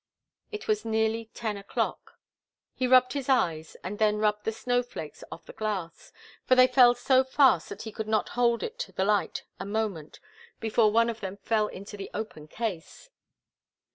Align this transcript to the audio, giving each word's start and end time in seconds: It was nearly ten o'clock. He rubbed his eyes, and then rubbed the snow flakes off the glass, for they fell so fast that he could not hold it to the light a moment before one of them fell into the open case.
It 0.51 0.67
was 0.67 0.83
nearly 0.83 1.25
ten 1.35 1.57
o'clock. 1.57 2.17
He 2.73 2.87
rubbed 2.87 3.13
his 3.13 3.29
eyes, 3.29 3.77
and 3.83 3.99
then 3.99 4.17
rubbed 4.17 4.45
the 4.45 4.51
snow 4.51 4.81
flakes 4.81 5.23
off 5.31 5.45
the 5.45 5.53
glass, 5.53 6.11
for 6.43 6.55
they 6.55 6.65
fell 6.65 6.95
so 6.95 7.23
fast 7.23 7.69
that 7.69 7.83
he 7.83 7.91
could 7.91 8.07
not 8.07 8.29
hold 8.29 8.63
it 8.63 8.79
to 8.79 8.91
the 8.91 9.05
light 9.05 9.43
a 9.59 9.65
moment 9.67 10.19
before 10.59 10.91
one 10.91 11.11
of 11.11 11.19
them 11.19 11.37
fell 11.37 11.67
into 11.67 11.97
the 11.97 12.09
open 12.15 12.47
case. 12.47 13.11